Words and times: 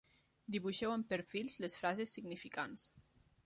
Dibuixeu 0.55 0.93
amb 0.93 1.07
perfils 1.11 1.59
les 1.67 1.77
frases 1.83 2.17
significants. 2.19 2.91